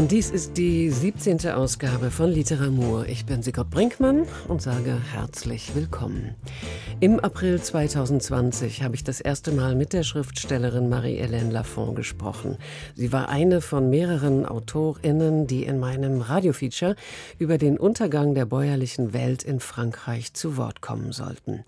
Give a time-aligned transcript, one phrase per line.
[0.00, 1.46] Und dies ist die 17.
[1.50, 3.06] Ausgabe von Literatur.
[3.06, 6.36] Ich bin Sigurd Brinkmann und sage herzlich willkommen.
[7.00, 12.56] Im April 2020 habe ich das erste Mal mit der Schriftstellerin Marie-Hélène Lafont gesprochen.
[12.94, 16.96] Sie war eine von mehreren AutorInnen, die in meinem Radiofeature
[17.38, 21.62] über den Untergang der bäuerlichen Welt in Frankreich zu Wort kommen sollten.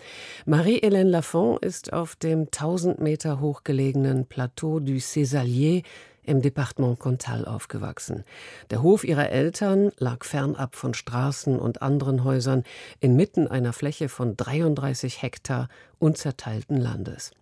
[0.47, 5.83] Marie-Hélène Lafont ist auf dem 1000 Meter hochgelegenen Plateau du Césalier
[6.25, 8.25] im Departement Comtal aufgewachsen.
[8.71, 12.65] Der Hof ihrer Eltern lag fernab von Straßen und anderen Häusern
[13.01, 17.33] inmitten einer Fläche von 33 Hektar unzerteilten Landes.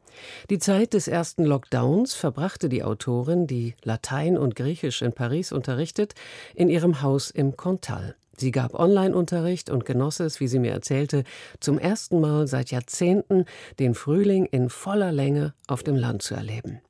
[0.51, 6.15] Die Zeit des ersten Lockdowns verbrachte die Autorin, die Latein und Griechisch in Paris unterrichtet,
[6.55, 8.17] in ihrem Haus im Comtal.
[8.37, 11.25] Sie gab Online-Unterricht und genoss es, wie sie mir erzählte,
[11.61, 13.45] zum ersten Mal seit Jahrzehnten
[13.79, 16.81] den Frühling in voller Länge auf dem Land zu erleben.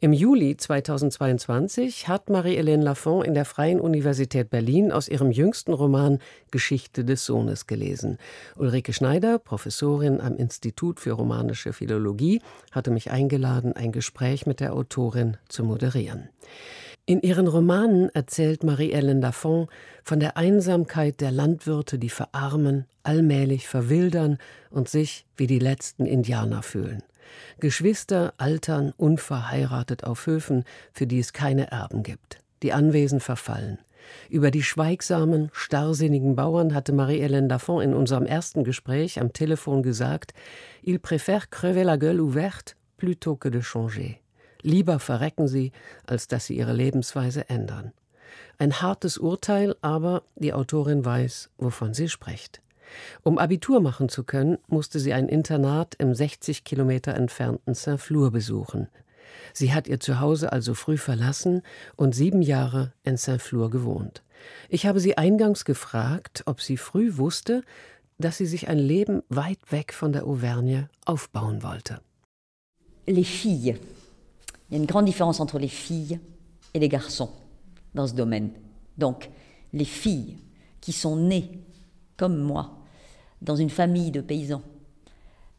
[0.00, 6.18] Im Juli 2022 hat Marie-Hélène Lafont in der Freien Universität Berlin aus ihrem jüngsten Roman
[6.50, 8.18] Geschichte des Sohnes gelesen.
[8.56, 14.72] Ulrike Schneider, Professorin am Institut für romanische Philologie, hatte mich eingeladen, ein Gespräch mit der
[14.74, 16.28] Autorin zu moderieren.
[17.04, 19.68] In ihren Romanen erzählt Marie-Hélène Lafont
[20.04, 24.38] von der Einsamkeit der Landwirte, die verarmen, allmählich verwildern
[24.70, 27.02] und sich wie die letzten Indianer fühlen.
[27.60, 32.38] Geschwister altern unverheiratet auf Höfen, für die es keine Erben gibt.
[32.62, 33.78] Die Anwesen verfallen.
[34.28, 40.34] Über die schweigsamen, starrsinnigen Bauern hatte Marie-Hélène Lafont in unserem ersten Gespräch am Telefon gesagt:
[40.82, 44.18] Il préfère crever la gueule ouverte plutôt que de changer.
[44.62, 45.72] Lieber verrecken sie,
[46.06, 47.92] als dass sie ihre Lebensweise ändern.
[48.58, 52.62] Ein hartes Urteil, aber die Autorin weiß, wovon sie spricht.
[53.22, 58.88] Um Abitur machen zu können, musste sie ein Internat im 60 Kilometer entfernten Saint-Flour besuchen.
[59.52, 61.62] Sie hat ihr Zuhause also früh verlassen
[61.96, 64.22] und sieben Jahre in Saint-Flour gewohnt.
[64.68, 67.62] Ich habe sie eingangs gefragt, ob sie früh wusste,
[68.18, 72.00] dass sie sich ein Leben weit weg von der Auvergne aufbauen wollte.
[73.06, 73.76] Les filles.
[74.68, 76.18] Il y a une grande différence entre les filles
[76.72, 77.30] et les garçons
[77.94, 78.50] dans ce domaine.
[78.96, 79.28] Donc,
[79.72, 80.38] les filles
[80.80, 81.50] qui sont nées
[82.16, 82.81] comme moi
[83.42, 84.62] dans une famille de paysans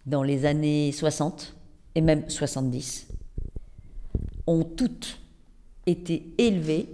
[0.06, 1.56] dans les années 60
[1.96, 3.08] et même 70
[4.48, 5.20] ont toutes
[5.86, 6.90] été élevées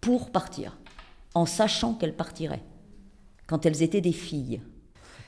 [0.00, 0.76] pour partir,
[1.34, 2.62] en sachant qu'elles partiraient,
[3.46, 4.60] quand elles étaient des filles.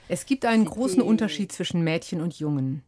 [0.06, 2.82] Es gibt einen großen Unterschied zwischen Mädchen und Jungen.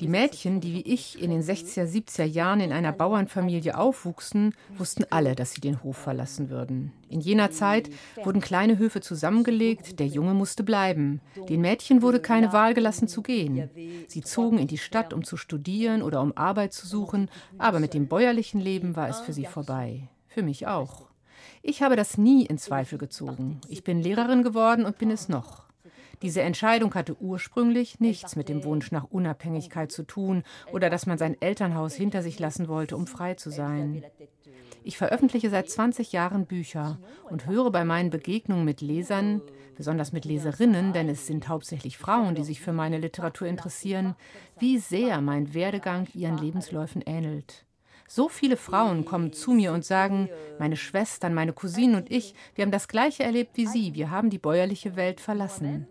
[0.00, 5.04] Die Mädchen, die wie ich in den 60er, 70er Jahren in einer Bauernfamilie aufwuchsen, wussten
[5.08, 6.92] alle, dass sie den Hof verlassen würden.
[7.08, 7.88] In jener Zeit
[8.22, 11.20] wurden kleine Höfe zusammengelegt, der Junge musste bleiben.
[11.48, 13.70] Den Mädchen wurde keine Wahl gelassen zu gehen.
[14.06, 17.94] Sie zogen in die Stadt, um zu studieren oder um Arbeit zu suchen, aber mit
[17.94, 20.08] dem bäuerlichen Leben war es für sie vorbei.
[20.28, 21.08] Für mich auch.
[21.62, 23.60] Ich habe das nie in Zweifel gezogen.
[23.68, 25.69] Ich bin Lehrerin geworden und bin es noch.
[26.22, 30.42] Diese Entscheidung hatte ursprünglich nichts mit dem Wunsch nach Unabhängigkeit zu tun
[30.72, 34.04] oder dass man sein Elternhaus hinter sich lassen wollte, um frei zu sein.
[34.82, 36.98] Ich veröffentliche seit 20 Jahren Bücher
[37.28, 39.42] und höre bei meinen Begegnungen mit Lesern,
[39.76, 44.14] besonders mit Leserinnen, denn es sind hauptsächlich Frauen, die sich für meine Literatur interessieren,
[44.58, 47.64] wie sehr mein Werdegang ihren Lebensläufen ähnelt.
[48.06, 52.64] So viele Frauen kommen zu mir und sagen, meine Schwestern, meine Cousinen und ich, wir
[52.64, 55.86] haben das gleiche erlebt wie Sie, wir haben die bäuerliche Welt verlassen.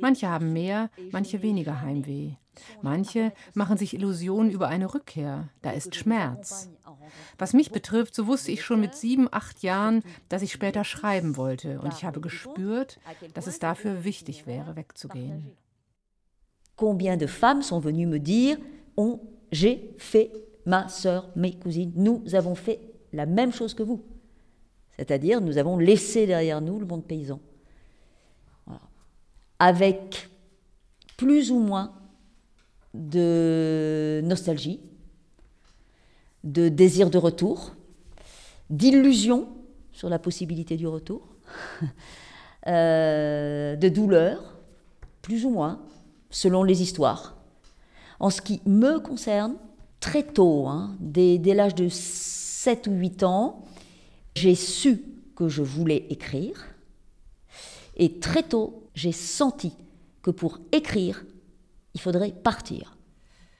[0.00, 2.32] Manche haben mehr, manche weniger Heimweh.
[2.82, 5.48] Manche machen sich Illusionen über eine Rückkehr.
[5.62, 6.68] Da ist Schmerz.
[7.38, 11.36] Was mich betrifft, so wusste ich schon mit sieben, acht Jahren, dass ich später schreiben
[11.36, 11.80] wollte.
[11.80, 12.98] Und ich habe gespürt,
[13.34, 15.52] dass es dafür wichtig wäre, wegzugehen.
[16.76, 18.56] Combien de femmes sont venues me dire
[18.96, 19.18] on,
[19.50, 20.30] j'ai fait,
[20.64, 22.78] ma sœur, mes cousines, nous avons fait
[23.12, 24.00] la même chose que vous.
[24.96, 27.40] C'est-à-dire, nous avons laissé derrière nous le monde paysan
[29.58, 30.28] avec
[31.16, 31.92] plus ou moins
[32.94, 34.80] de nostalgie,
[36.44, 37.74] de désir de retour,
[38.70, 39.48] d'illusion
[39.92, 41.22] sur la possibilité du retour,
[42.66, 44.58] euh, de douleur,
[45.22, 45.80] plus ou moins,
[46.30, 47.36] selon les histoires.
[48.20, 49.56] En ce qui me concerne,
[50.00, 53.64] très tôt, hein, dès, dès l'âge de 7 ou 8 ans,
[54.34, 55.02] j'ai su
[55.36, 56.66] que je voulais écrire.
[57.96, 59.72] Et très tôt, j'ai senti
[60.22, 61.24] que pour écrire,
[61.94, 62.96] il faudrait partir.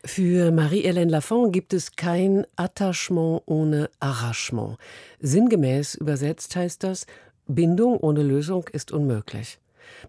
[0.04, 4.76] Für Marie-Hélène Lafont gibt es kein Attachement ohne Arrachement.
[5.20, 7.06] Sinngemäß übersetzt heißt das,
[7.46, 9.58] Bindung ohne Lösung ist unmöglich.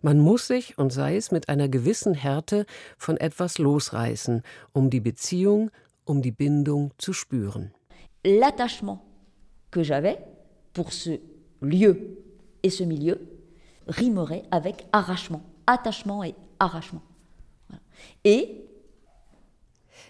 [0.02, 2.66] Man muss sich, und sei es mit einer gewissen Härte,
[2.98, 4.44] von etwas losreißen,
[4.74, 5.72] um die Beziehung,
[6.06, 7.72] um die Bindung zu spüren.
[8.26, 9.00] L'attachement
[9.72, 10.18] que j'avais,
[10.74, 11.20] pour ce
[11.62, 12.18] lieu
[12.62, 13.18] et ce milieu
[13.90, 17.02] rimerait avec arrachement, attachement et arrachement.
[18.24, 18.70] Et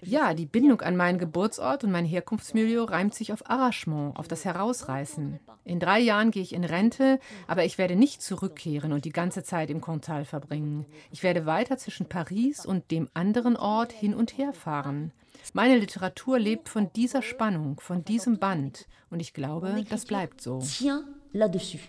[0.01, 4.45] Ja, die Bindung an meinen Geburtsort und mein Herkunftsmilieu reimt sich auf Arrangement, auf das
[4.45, 5.39] Herausreißen.
[5.65, 9.43] In drei Jahren gehe ich in Rente, aber ich werde nicht zurückkehren und die ganze
[9.43, 10.85] Zeit im Cantal verbringen.
[11.11, 15.11] Ich werde weiter zwischen Paris und dem anderen Ort hin und her fahren.
[15.53, 18.87] Meine Literatur lebt von dieser Spannung, von diesem Band.
[19.09, 20.59] Und ich glaube, das bleibt so.
[20.59, 21.03] Tiens
[21.33, 21.81] là-dessus,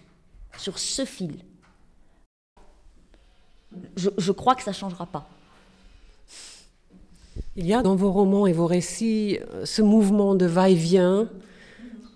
[0.56, 1.44] sur ce fil.
[3.96, 5.28] Je, crois que ça ne changera pas.
[7.56, 11.28] Il y a dans vos romans et vos récits euh, ce mouvement de va-et-vient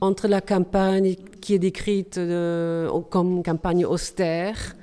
[0.01, 4.75] entre la campagne qui est décrite euh, comme campagne austère,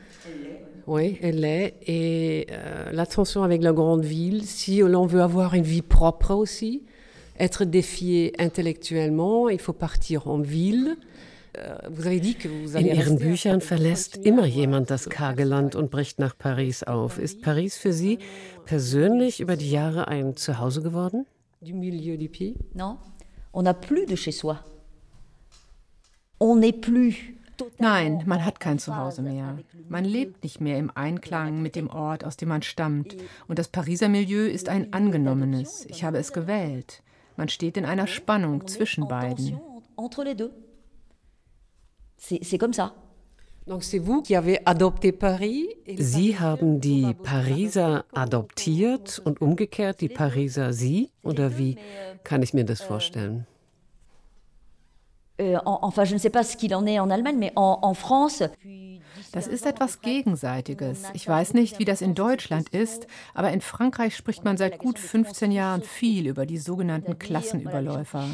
[0.87, 5.53] oui, elle est, et euh, la tension avec la grande ville, si l'on veut avoir
[5.53, 6.83] une vie propre aussi,
[7.39, 10.97] être défié intellectuellement, il faut partir en ville.
[11.53, 17.19] In Ihren Büchern verlässt immer jemand das karge Land und bricht nach Paris auf.
[17.19, 18.19] Ist Paris für Sie
[18.65, 21.25] persönlich über die Jahre ein Zuhause geworden?
[21.61, 22.55] Du milieu du pied?
[22.73, 22.97] Non,
[23.51, 24.57] on n'a plus de chez soi.
[26.39, 27.15] On n'est plus
[27.77, 29.59] Nein, man hat kein Zuhause mehr.
[29.87, 33.15] Man lebt nicht mehr im Einklang mit dem Ort, aus dem man stammt.
[33.47, 35.85] Und das Pariser Milieu ist ein angenommenes.
[35.87, 37.03] Ich habe es gewählt.
[37.37, 39.59] Man steht in einer Spannung zwischen beiden.
[42.21, 42.93] C'est comme ça.
[45.97, 51.09] Sie haben die Pariser adoptiert und umgekehrt die Pariser Sie?
[51.23, 51.77] Oder wie
[52.23, 53.47] kann ich mir das vorstellen?
[55.39, 57.95] Euh, enfin, je ne sais pas ce qu'il en est en Allemagne, mais en, en
[57.95, 58.43] France.
[59.33, 61.03] Das ist etwas Gegenseitiges.
[61.13, 64.99] Ich weiß nicht, wie das in Deutschland ist, aber in Frankreich spricht man seit gut
[64.99, 68.25] 15 Jahren viel über die sogenannten Klassenüberläufer.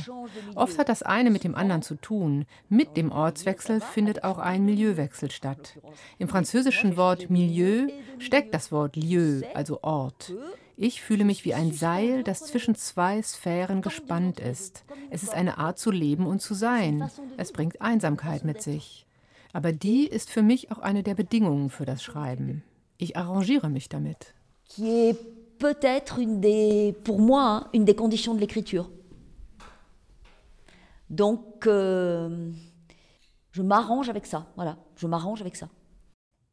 [0.56, 2.46] Oft hat das eine mit dem anderen zu tun.
[2.70, 5.80] Mit dem Ortswechsel findet auch ein Milieuwechsel statt.
[6.18, 7.88] Im französischen Wort Milieu
[8.20, 10.34] steckt das Wort Lieu, also Ort.
[10.80, 14.86] Ich fühle mich wie ein Seil, das zwischen zwei Sphären gespannt ist.
[15.10, 17.10] Es ist eine Art zu leben und zu sein.
[17.36, 19.07] Es bringt Einsamkeit mit sich.
[19.58, 22.62] Aber die ist für mich auch eine der Bedingungen für das Schreiben.
[23.00, 24.36] Ich arrangiere mich damit.
[24.70, 25.18] Qui est
[25.58, 28.88] peut-être une des, pour moi, une des conditions de l'écriture.
[31.10, 32.52] Donc, euh,
[33.50, 34.46] je m'arrange avec ça.
[34.58, 35.70] Voilà, je m'arrange avec ça.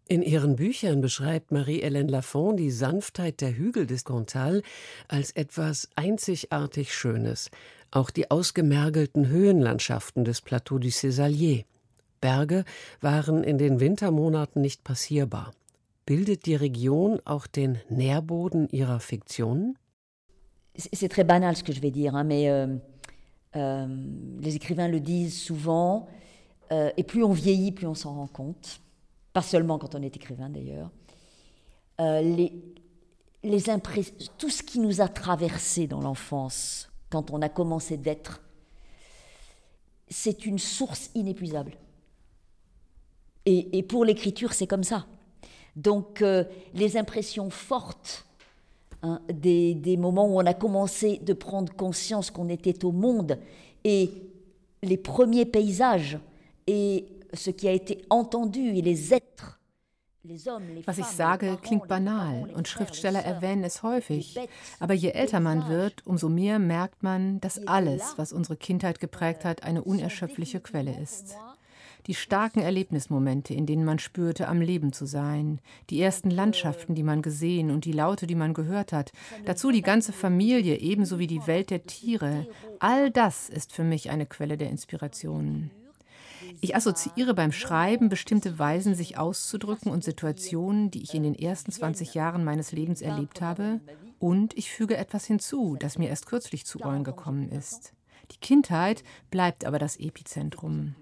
[0.08, 4.62] In ihren Büchern beschreibt Marie-Hélène Lafont die Sanftheit der Hügel des Cantal
[5.08, 7.50] als etwas einzigartig Schönes,
[7.90, 11.66] auch die ausgemergelten Höhenlandschaften des Plateau du Césalier.
[12.24, 12.64] Berge
[13.02, 15.52] waren in den Wintermonaten nicht passierbar.
[16.06, 19.76] Bildet die Region auch den Nährboden ihrer Fiktionen?
[20.74, 22.78] C'est très banal ce que je vais dire, hein, mais euh,
[23.56, 23.86] euh,
[24.40, 26.08] les écrivains le disent souvent,
[26.72, 28.80] euh, et plus on vieillit, plus on s'en rend compte.
[29.34, 30.90] pas seulement quand on est écrivain d'ailleurs,
[34.38, 38.40] tout ce qui nous a traversé dans l'enfance, quand on a commencé d'être,
[40.08, 41.72] c'est une source inépuisable.
[43.46, 45.06] Et, et pour l'écriture, c'est comme ça.
[45.76, 48.26] Donc euh, les impressions fortes
[49.02, 53.38] hein, des, des, moments où on a commencé de prendre conscience qu'on était au monde
[53.82, 54.10] et
[54.82, 56.18] les premiers paysages
[56.66, 59.60] et ce qui a été entendu et les êtres
[60.86, 64.38] Was ich sage, klingt banal und Schriftsteller erwähnen es häufig.
[64.80, 69.44] Aber je älter man wird, umso mehr merkt man, dass alles, was unsere Kindheit geprägt
[69.44, 71.36] hat, eine unerschöpfliche Quelle ist.
[72.06, 77.02] Die starken Erlebnismomente, in denen man spürte, am Leben zu sein, die ersten Landschaften, die
[77.02, 79.12] man gesehen und die Laute, die man gehört hat,
[79.46, 82.46] dazu die ganze Familie, ebenso wie die Welt der Tiere,
[82.78, 85.70] all das ist für mich eine Quelle der Inspiration.
[86.60, 91.72] Ich assoziiere beim Schreiben bestimmte Weisen, sich auszudrücken und Situationen, die ich in den ersten
[91.72, 93.80] 20 Jahren meines Lebens erlebt habe.
[94.18, 97.94] Und ich füge etwas hinzu, das mir erst kürzlich zu Ohren gekommen ist.
[98.30, 100.94] Die Kindheit bleibt aber das Epizentrum.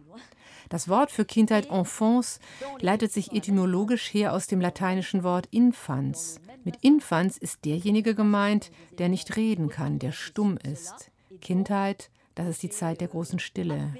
[0.72, 2.40] Das Wort für Kindheit Enfance
[2.80, 6.40] leitet sich etymologisch her aus dem lateinischen Wort infans.
[6.64, 11.10] Mit infans ist derjenige gemeint, der nicht reden kann, der stumm ist.
[11.42, 13.94] Kindheit das ist die Zeit der großen Stille.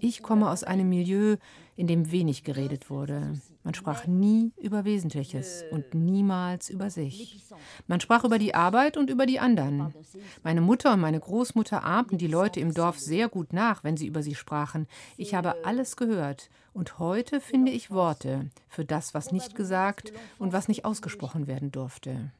[0.00, 1.36] Ich komme aus einem Milieu,
[1.76, 3.40] in dem wenig geredet wurde.
[3.62, 7.42] Man sprach nie über Wesentliches und niemals über sich.
[7.86, 9.94] Man sprach über die Arbeit und über die anderen.
[10.42, 14.06] Meine Mutter und meine Großmutter ahmten die Leute im Dorf sehr gut nach, wenn sie
[14.06, 14.86] über sie sprachen.
[15.16, 20.52] Ich habe alles gehört und heute finde ich Worte für das, was nicht gesagt und
[20.52, 22.30] was nicht ausgesprochen werden durfte.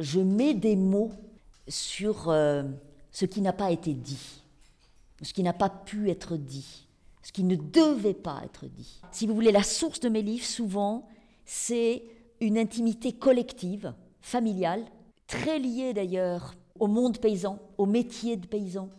[0.00, 1.10] Je mets des mots
[1.66, 2.62] sur euh,
[3.10, 4.42] ce qui n'a pas été dit.
[5.22, 6.86] Ce qui n'a pas pu être dit,
[7.22, 9.00] ce qui ne devait pas être dit.
[9.10, 11.08] Si vous voulez, la source de mes livres, souvent,
[11.44, 12.02] c'est
[12.40, 14.84] une intimité collective, familiale,
[15.26, 18.90] très liée d'ailleurs au monde paysan, au métier de paysan.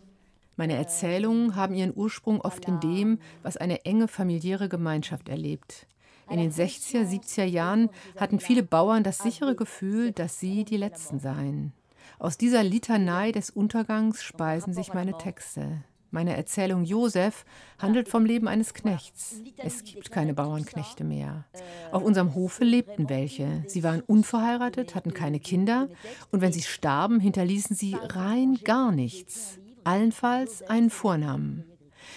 [0.56, 5.86] Meine Erzählungen haben ihren Ursprung oft in dem, was eine enge familiäre Gemeinschaft erlebt.
[6.28, 11.18] In den 60er, 70er Jahren hatten viele Bauern das sichere Gefühl, dass sie die Letzten
[11.18, 11.72] seien.
[12.18, 15.82] Aus dieser Litanei des Untergangs speisen sich meine Texte.
[16.12, 17.44] Meine Erzählung Josef
[17.78, 19.36] handelt vom Leben eines Knechts.
[19.58, 21.44] Es gibt keine Bauernknechte mehr.
[21.92, 23.64] Auf unserem Hofe lebten welche.
[23.68, 25.88] Sie waren unverheiratet, hatten keine Kinder
[26.32, 29.60] und wenn sie starben, hinterließen sie rein gar nichts.
[29.84, 31.64] Allenfalls einen Vornamen.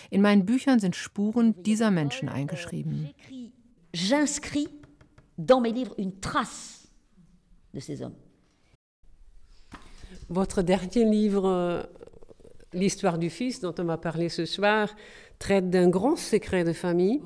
[0.10, 3.14] In meinen Büchern sind Spuren dieser Menschen eingeschrieben.
[3.94, 4.70] J'inscris
[5.38, 6.88] dans mes livres une trace
[7.74, 8.18] de ces hommes.
[10.30, 11.90] Votre dernier livre
[12.74, 14.96] L'histoire du fils dont on m'a parlé ce soir
[15.40, 17.22] traite d'un grand secret de famille.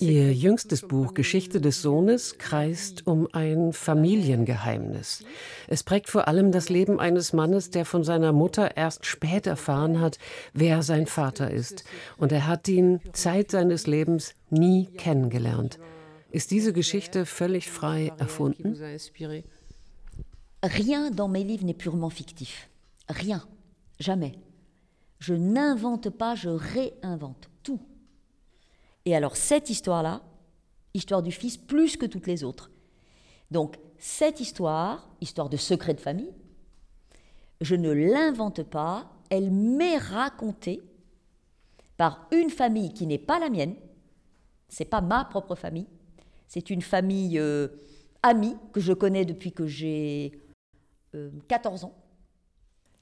[0.00, 5.22] Ihr jüngstes Buch Geschichte des Sohnes kreist um ein Familiengeheimnis.
[5.68, 10.00] Es prägt vor allem das Leben eines Mannes, der von seiner Mutter erst spät erfahren
[10.00, 10.18] hat,
[10.52, 11.84] wer sein Vater ist.
[12.16, 15.78] Und er hat ihn Zeit seines Lebens nie kennengelernt.
[16.32, 18.76] Ist diese Geschichte völlig frei erfunden?
[20.64, 22.68] Rien dans mes livres n'est purement fictif.
[23.08, 23.40] Rien.
[23.98, 24.38] Jamais.
[25.18, 27.80] Je n'invente pas, je réinvente tout.
[29.04, 30.22] Et alors cette histoire-là,
[30.94, 32.70] histoire du fils plus que toutes les autres.
[33.50, 36.32] Donc cette histoire, histoire de secret de famille,
[37.60, 40.82] je ne l'invente pas, elle m'est racontée
[41.96, 43.74] par une famille qui n'est pas la mienne,
[44.68, 45.86] c'est pas ma propre famille,
[46.46, 47.68] c'est une famille euh,
[48.22, 50.32] amie que je connais depuis que j'ai
[51.14, 51.94] euh, 14 ans.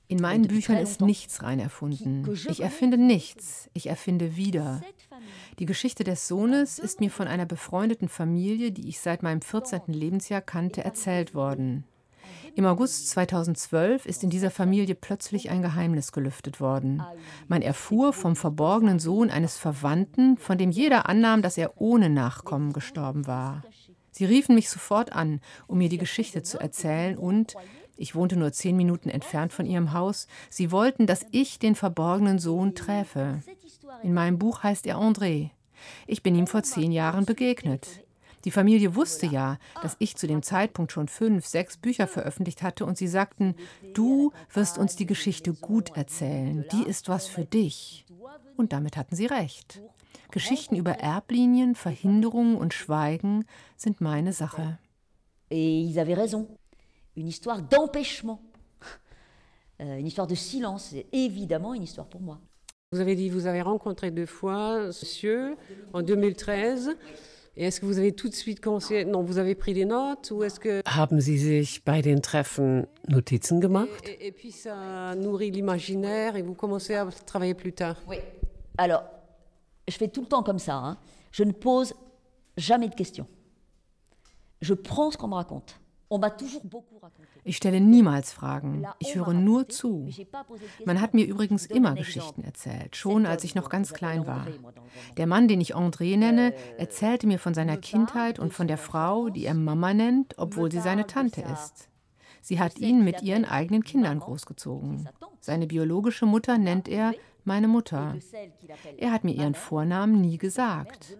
[0.07, 2.29] In meinen Büchern ist nichts rein erfunden.
[2.49, 4.83] Ich erfinde nichts, ich erfinde wieder.
[5.59, 9.83] Die Geschichte des Sohnes ist mir von einer befreundeten Familie, die ich seit meinem 14.
[9.87, 11.85] Lebensjahr kannte, erzählt worden.
[12.57, 17.03] Im August 2012 ist in dieser Familie plötzlich ein Geheimnis gelüftet worden.
[17.49, 22.73] Man erfuhr vom verborgenen Sohn eines Verwandten, von dem jeder annahm, dass er ohne Nachkommen
[22.73, 23.65] gestorben war.
[24.13, 27.55] Sie riefen mich sofort an, um mir die Geschichte zu erzählen und,
[27.97, 30.27] ich wohnte nur zehn Minuten entfernt von ihrem Haus.
[30.51, 33.43] Sie wollten, dass ich den verborgenen Sohn träfe.
[34.03, 35.51] In meinem Buch heißt er André.
[36.07, 38.05] Ich bin ihm vor zehn Jahren begegnet.
[38.45, 42.85] Die Familie wusste ja, dass ich zu dem Zeitpunkt schon fünf, sechs Bücher veröffentlicht hatte
[42.85, 43.55] und sie sagten,
[43.95, 48.05] du wirst uns die Geschichte gut erzählen, die ist was für dich.
[48.57, 49.81] Und damit hatten sie recht.
[50.31, 53.47] Geschichten über Erblinien, Verhinderungen und Schweigen
[53.77, 54.79] sind meine Sache.
[55.51, 56.47] Et ils avaient raison.
[57.17, 58.41] Une histoire d'empêchement,
[59.81, 60.89] euh, une histoire de silence.
[60.91, 62.41] C'est évidemment une histoire pour moi.
[62.93, 65.57] Vous avez dit, vous avez rencontré deux fois monsieur
[65.93, 66.97] en 2013.
[67.57, 70.33] Et est-ce que vous avez tout de suite commencé Non, vous avez pris des notes
[70.33, 73.91] ou est-ce que Haben Sie sich bei den Treffen Notizen gemacht?
[74.05, 77.97] Et, et, et puis ça nourrit l'imaginaire et vous commencez à travailler plus tard.
[78.09, 78.17] Oui.
[78.77, 79.05] Alors,
[79.87, 80.75] je fais tout le temps comme ça.
[80.75, 80.99] Hein.
[81.31, 81.95] Je ne pose
[82.57, 83.27] jamais de questions.
[84.61, 85.79] Je prends ce qu'on me raconte.
[87.45, 88.85] Ich stelle niemals Fragen.
[88.99, 90.09] Ich höre nur zu.
[90.85, 94.47] Man hat mir übrigens immer Geschichten erzählt, schon als ich noch ganz klein war.
[95.17, 98.79] Der Mann, den ich André nenne, euh, erzählte mir von seiner Kindheit und von der
[98.79, 101.89] Frau, die er Mama nennt, obwohl sie seine Tante ist.
[102.41, 105.09] Sie hat ihn mit ihren eigenen Kindern großgezogen.
[105.41, 108.17] Seine biologische Mutter nennt er meine Mutter.
[108.99, 111.17] Er hat mir ihren Vornamen nie gesagt.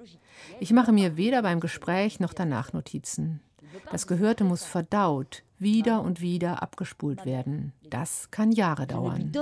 [0.61, 3.41] Ich mache mir weder beim Gespräch noch danach Notizen.
[3.91, 7.73] Das Gehörte muss verdaut, wieder und wieder abgespult werden.
[7.91, 9.33] Das kann Jahre dauern.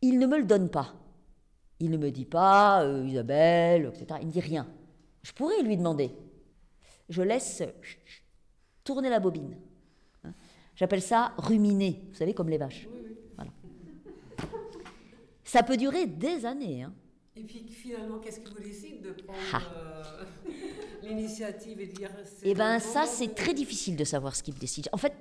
[0.00, 0.94] Il ne me le donne pas.
[1.78, 4.18] Il ne me dit pas euh, Isabelle, etc.
[4.20, 4.66] Il ne dit rien.
[5.22, 6.14] Je pourrais lui demander.
[7.08, 7.62] Je laisse
[8.84, 9.56] tourner la bobine.
[10.74, 12.88] J'appelle ça ruminer, vous savez, comme les vaches.
[13.36, 13.50] Voilà.
[15.44, 16.84] Ça peut durer des années.
[16.84, 16.92] Hein.
[17.36, 20.24] Et puis finalement, qu'est-ce qui vous décide de prendre euh,
[21.02, 22.10] l'initiative et de dire
[22.42, 24.88] Eh bien, ça, c'est très difficile de savoir ce qui me décide.
[24.92, 25.14] En fait,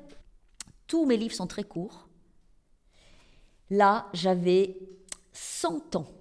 [0.88, 2.10] tous mes livres sont très courts.
[3.70, 4.78] Là, j'avais
[5.34, 6.12] 100 ans.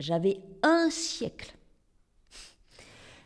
[0.00, 1.54] J'avais un siècle.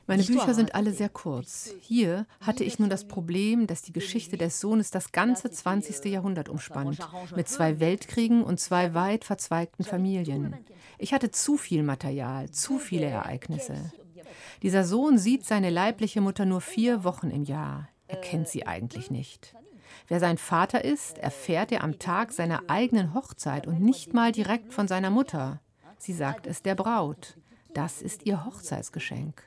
[0.06, 1.70] Meine Bücher sind alle sehr kurz.
[1.80, 6.04] Hier hatte ich nun das Problem, dass die Geschichte des Sohnes das ganze 20.
[6.04, 6.98] Jahrhundert umspannt,
[7.34, 10.56] mit zwei Weltkriegen und zwei weit verzweigten Familien.
[10.98, 13.92] Ich hatte zu viel Material, zu viele Ereignisse.
[14.62, 17.88] Dieser Sohn sieht seine leibliche Mutter nur vier Wochen im Jahr.
[18.06, 19.54] Er kennt sie eigentlich nicht.
[20.08, 24.72] Wer sein Vater ist, erfährt er am Tag seiner eigenen Hochzeit und nicht mal direkt
[24.72, 25.60] von seiner Mutter.
[25.98, 27.36] Sie sagt es der Braut.
[27.74, 29.42] Das ist ihr Hochzeitsgeschenk.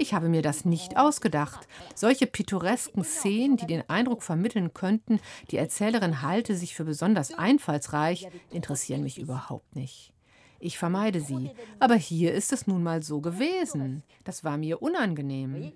[0.00, 1.66] Ich habe mir das nicht ausgedacht.
[1.96, 5.18] Solche pittoresken Szenen, die den Eindruck vermitteln könnten,
[5.50, 10.12] die Erzählerin halte sich für besonders einfallsreich, interessieren mich überhaupt nicht.
[10.60, 11.50] Ich vermeide sie.
[11.80, 14.04] Aber hier ist es nun mal so gewesen.
[14.22, 15.72] Das war mir unangenehm.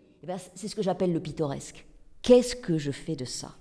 [0.54, 1.84] C'est ce que j'appelle le pittoresque.
[2.22, 3.56] Qu'est-ce que je fais de ça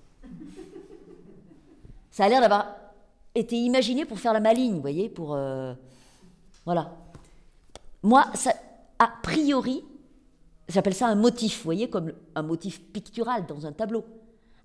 [2.12, 2.76] Ça a l'air d'avoir
[3.34, 5.34] été imaginé pour faire la maligne, vous voyez, pour...
[5.34, 5.74] Euh,
[6.66, 6.96] voilà.
[8.04, 8.24] Moi,
[9.00, 9.84] a priori,
[10.72, 14.06] j'appelle ça un motif, vous voyez, comme un motif pictural dans un tableau.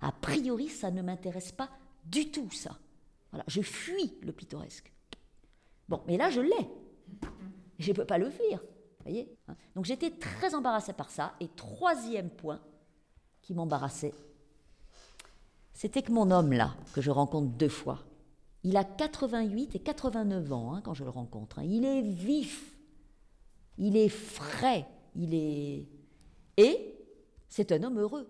[0.01, 1.69] A priori, ça ne m'intéresse pas
[2.05, 2.77] du tout, ça.
[3.31, 4.91] Voilà, je fuis le pittoresque.
[5.89, 6.69] Bon, mais là, je l'ai.
[7.79, 8.61] Je ne peux pas le fuir.
[9.03, 9.37] Voyez.
[9.75, 11.33] Donc j'étais très embarrassée par ça.
[11.39, 12.59] Et troisième point
[13.41, 14.13] qui m'embarrassait,
[15.73, 18.03] c'était que mon homme là, que je rencontre deux fois,
[18.63, 21.59] il a 88 et 89 ans hein, quand je le rencontre.
[21.59, 21.63] Hein.
[21.63, 22.77] Il est vif,
[23.77, 24.85] il est frais,
[25.15, 25.87] il est...
[26.57, 26.79] Et
[27.47, 28.27] c'est un homme heureux.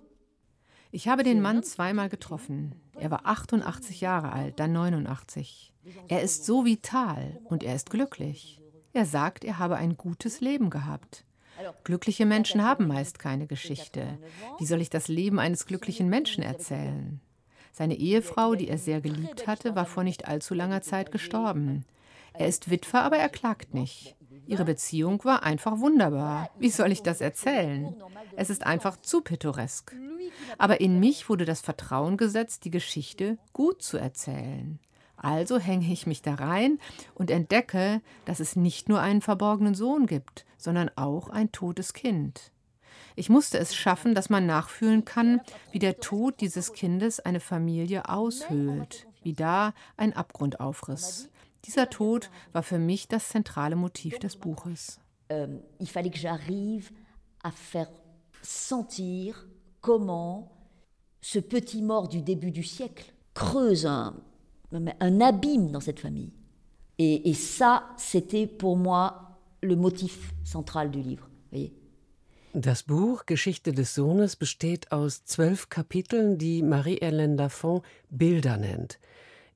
[0.92, 2.76] Ich habe den Mann zweimal getroffen.
[3.00, 5.74] Er war 88 Jahre alt, dann 89.
[6.10, 8.62] Er ist so vital und er ist glücklich.
[8.92, 11.24] Er sagt, er habe ein gutes Leben gehabt.
[11.86, 14.18] Glückliche Menschen haben meist keine Geschichte.
[14.60, 17.22] Wie soll ich das Leben eines glücklichen Menschen erzählen?
[17.72, 21.86] Seine Ehefrau, die er sehr geliebt hatte, war vor nicht allzu langer Zeit gestorben.
[22.34, 24.17] Er ist Witwer, aber er klagt nicht.
[24.48, 26.50] Ihre Beziehung war einfach wunderbar.
[26.58, 27.96] Wie soll ich das erzählen?
[28.36, 29.96] Es ist einfach zu pittoresk.
[30.58, 34.80] Aber in mich wurde das Vertrauen gesetzt, die Geschichte gut zu erzählen.
[35.18, 36.80] Also hänge ich mich da rein
[37.16, 42.52] und entdecke, dass es nicht nur einen verborgenen Sohn gibt, sondern auch ein totes Kind.
[43.16, 48.10] Ich musste es schaffen, dass man nachfühlen kann, wie der Tod dieses Kindes eine Familie
[48.10, 51.30] aushöhlt, wie da ein Abgrund aufriss.
[51.68, 55.00] Dieser Tod war für mich das zentrale Motiv des Buches.
[55.30, 56.92] Ähm, il fallait que j'arrive
[57.44, 57.90] à faire
[58.42, 59.46] sentir
[59.82, 60.50] comment
[61.22, 64.16] ce petit mort du début du siècle creuse un,
[64.72, 66.32] un abîme dans cette famille.
[66.98, 71.30] Et, et ça, c'était pour moi le motif central du livre.
[71.52, 71.74] Voyez
[72.54, 79.00] das Buch Geschichte des Sohnes besteht aus zwölf Kapiteln, die Marie-Hélène Lafont Bilder nennt.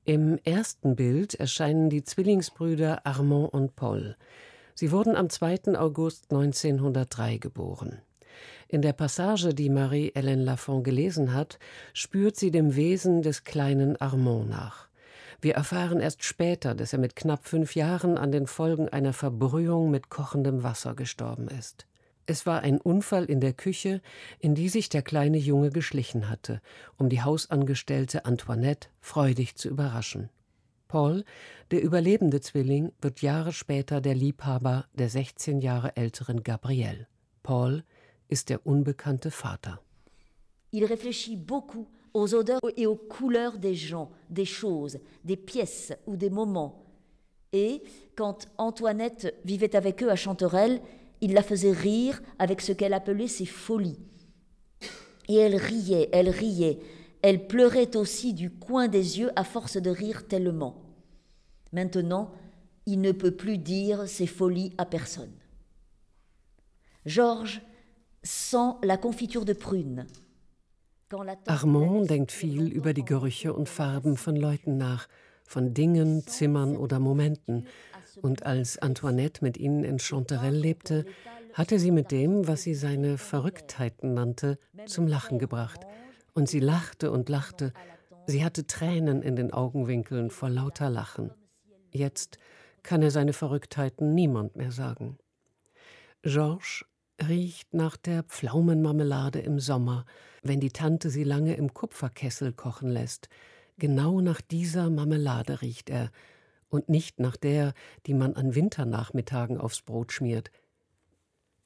[0.04, 4.16] Im ersten Bild erscheinen die Zwillingsbrüder Armand und Paul.
[4.74, 5.78] Sie wurden am 2.
[5.78, 8.00] August 1903 geboren.
[8.66, 11.60] In der Passage, die Marie-Hélène Lafont gelesen hat,
[11.92, 14.88] spürt sie dem Wesen des kleinen Armand nach.
[15.40, 19.92] Wir erfahren erst später, dass er mit knapp fünf Jahren an den Folgen einer Verbrühung
[19.92, 21.86] mit kochendem Wasser gestorben ist.
[22.26, 24.00] Es war ein Unfall in der Küche,
[24.38, 26.60] in die sich der kleine Junge geschlichen hatte,
[26.96, 30.28] um die Hausangestellte Antoinette freudig zu überraschen.
[30.86, 31.24] Paul,
[31.70, 37.08] der überlebende Zwilling, wird Jahre später der Liebhaber der 16 Jahre älteren Gabrielle.
[37.42, 37.82] Paul
[38.28, 39.80] ist der unbekannte Vater.
[40.70, 46.16] Il réfléchit beaucoup aux odeurs et aux couleurs des gens, des choses, des pièces ou
[46.16, 46.84] des moments.
[47.52, 47.82] Et
[48.16, 50.80] quand Antoinette vivait avec eux à Chanterelle,
[51.22, 53.98] il la faisait rire avec ce qu'elle appelait ses folies.
[55.28, 56.80] Et elle riait, elle riait,
[57.22, 60.82] elle pleurait aussi du coin des yeux à force de rire tellement.
[61.72, 62.32] Maintenant,
[62.86, 65.32] il ne peut plus dire ses folies à personne.
[67.06, 67.62] Georges
[68.24, 70.06] sent la confiture de prune.
[71.46, 75.08] Armand denkt viel über die Gerüche und Farben von Leuten nach,
[75.44, 77.66] von Dingen, Zimmern oder Momenten,
[78.20, 81.04] und als Antoinette mit ihnen in Chanterelle lebte,
[81.54, 85.80] hatte sie mit dem, was sie seine Verrücktheiten nannte, zum Lachen gebracht.
[86.34, 87.72] Und sie lachte und lachte.
[88.26, 91.30] Sie hatte Tränen in den Augenwinkeln vor lauter Lachen.
[91.90, 92.38] Jetzt
[92.82, 95.18] kann er seine Verrücktheiten niemand mehr sagen.
[96.22, 96.84] Georges
[97.28, 100.06] riecht nach der Pflaumenmarmelade im Sommer,
[100.42, 103.28] wenn die Tante sie lange im Kupferkessel kochen lässt.
[103.78, 106.10] Genau nach dieser Marmelade riecht er,
[106.72, 107.74] und nicht nach der,
[108.06, 110.50] die man an Winternachmittagen aufs Brot schmiert.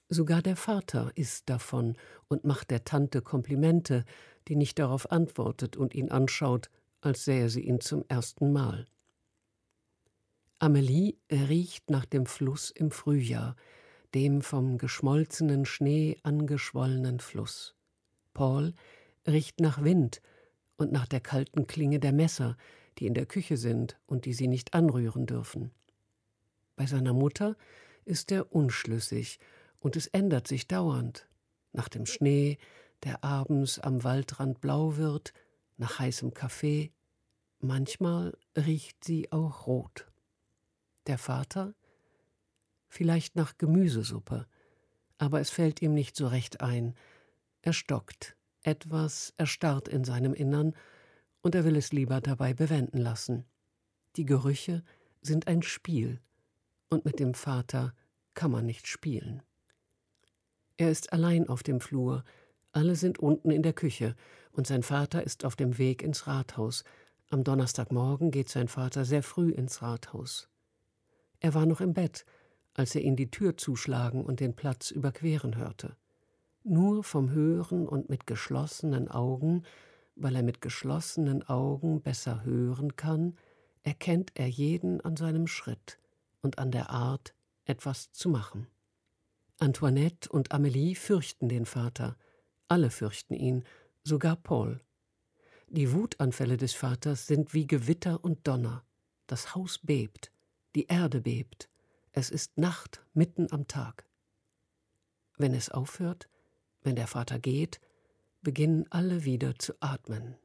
[0.08, 1.96] Sogar der Vater isst davon
[2.28, 4.04] und macht der Tante Komplimente,
[4.48, 8.86] die nicht darauf antwortet und ihn anschaut, als sähe sie ihn zum ersten Mal.
[10.58, 13.54] Amelie riecht nach dem Fluss im Frühjahr,
[14.12, 17.76] dem vom geschmolzenen Schnee angeschwollenen Fluss.
[18.34, 18.74] Paul
[19.26, 20.20] riecht nach Wind
[20.76, 22.56] und nach der kalten Klinge der Messer,
[22.98, 25.70] die in der Küche sind und die sie nicht anrühren dürfen.
[26.76, 27.56] Bei seiner Mutter
[28.04, 29.38] ist er unschlüssig
[29.80, 31.28] und es ändert sich dauernd.
[31.72, 32.58] Nach dem Schnee,
[33.02, 35.32] der abends am Waldrand blau wird,
[35.76, 36.92] nach heißem Kaffee,
[37.60, 40.10] manchmal riecht sie auch rot.
[41.06, 41.74] Der Vater
[42.88, 44.46] vielleicht nach Gemüsesuppe,
[45.18, 46.94] aber es fällt ihm nicht so recht ein.
[47.62, 50.74] Er stockt, etwas erstarrt in seinem Innern,
[51.46, 53.44] und er will es lieber dabei bewenden lassen.
[54.16, 54.82] Die Gerüche
[55.22, 56.20] sind ein Spiel,
[56.90, 57.94] und mit dem Vater
[58.34, 59.44] kann man nicht spielen.
[60.76, 62.24] Er ist allein auf dem Flur,
[62.72, 64.16] alle sind unten in der Küche,
[64.50, 66.82] und sein Vater ist auf dem Weg ins Rathaus.
[67.30, 70.48] Am Donnerstagmorgen geht sein Vater sehr früh ins Rathaus.
[71.38, 72.26] Er war noch im Bett,
[72.74, 75.96] als er ihn die Tür zuschlagen und den Platz überqueren hörte.
[76.64, 79.62] Nur vom Hören und mit geschlossenen Augen,
[80.16, 83.36] weil er mit geschlossenen Augen besser hören kann,
[83.82, 85.98] erkennt er jeden an seinem Schritt
[86.40, 88.66] und an der Art, etwas zu machen.
[89.58, 92.16] Antoinette und Amelie fürchten den Vater,
[92.68, 93.64] alle fürchten ihn,
[94.02, 94.80] sogar Paul.
[95.68, 98.84] Die Wutanfälle des Vaters sind wie Gewitter und Donner.
[99.26, 100.30] Das Haus bebt,
[100.74, 101.68] die Erde bebt,
[102.12, 104.06] es ist Nacht mitten am Tag.
[105.36, 106.28] Wenn es aufhört,
[106.82, 107.80] wenn der Vater geht,
[108.46, 110.36] beginnen alle wieder zu atmen.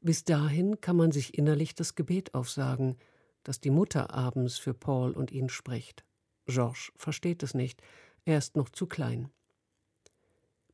[0.00, 2.96] Bis dahin kann man sich innerlich das Gebet aufsagen,
[3.42, 6.04] das die Mutter abends für Paul und ihn spricht.
[6.46, 7.82] Georges versteht es nicht,
[8.24, 9.28] er ist noch zu klein.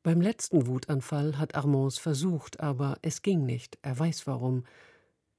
[0.03, 4.65] Beim letzten Wutanfall hat Armand versucht, aber es ging nicht, er weiß warum.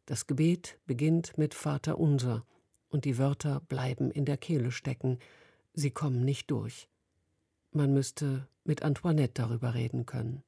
[0.08, 2.44] Das Gebet beginnt mit Vater unser,
[2.90, 5.20] und die Wörter bleiben in der Kehle stecken,
[5.76, 6.90] sie kommen nicht durch.
[7.72, 10.42] Man müsste mit Antoinette darüber reden können.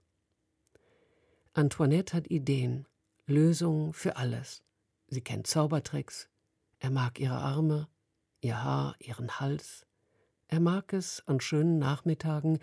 [1.57, 2.85] Antoinette hat Ideen,
[3.25, 4.61] Lösungen für alles.
[5.07, 6.29] Sie kennt Zaubertricks,
[6.77, 7.87] er mag ihre Arme,
[8.41, 9.87] ihr Haar, ihren Hals.
[10.47, 12.59] Er mag es, an schönen Nachmittagen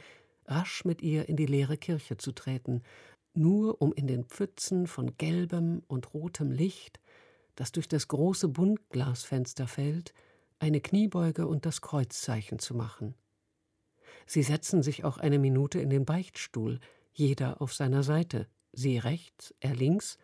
[0.46, 2.82] rasch mit ihr in die leere Kirche zu treten,
[3.32, 7.00] nur um in den Pfützen von gelbem und rotem Licht
[7.56, 10.14] das durch das große Buntglasfenster fällt,
[10.58, 13.14] eine Kniebeuge und das Kreuzzeichen zu machen.
[14.26, 16.80] Sie setzen sich auch eine Minute in den Beichtstuhl,
[17.12, 20.18] jeder auf seiner Seite, sie rechts, er links.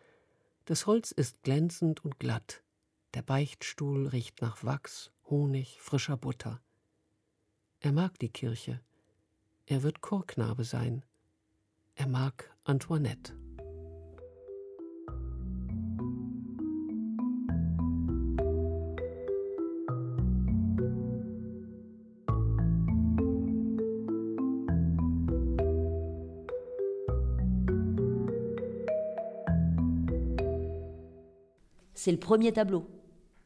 [0.65, 2.63] Das Holz ist glänzend und glatt.
[3.13, 6.61] Der Beichtstuhl riecht nach Wachs, Honig, frischer Butter.
[7.79, 8.79] Er mag die Kirche.
[9.65, 11.03] Er wird Chorknabe sein.
[11.95, 13.33] Er mag Antoinette.
[32.01, 32.87] C'est le premier tableau.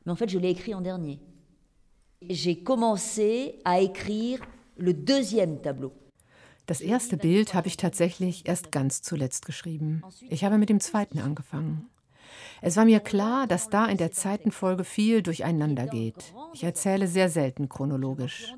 [0.06, 1.20] Mais en fait, je l'ai écrit en dernier.
[2.22, 4.40] J'ai commencé à écrire
[4.78, 5.92] le deuxième tableau.
[6.66, 10.02] Das erste Bild habe ich tatsächlich erst ganz zuletzt geschrieben.
[10.30, 11.90] Ich habe mit dem zweiten angefangen.
[12.62, 16.34] Es war mir klar, dass da in der Zeitenfolge viel durcheinander geht.
[16.54, 18.54] Ich erzähle sehr selten chronologisch.